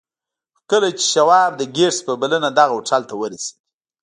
خو 0.55 0.59
کله 0.71 0.89
چې 0.97 1.05
شواب 1.13 1.51
د 1.57 1.61
ګيټس 1.75 1.99
په 2.07 2.13
بلنه 2.21 2.49
دغه 2.57 2.73
هوټل 2.75 3.01
ته 3.09 3.13
ورسېد. 3.17 3.55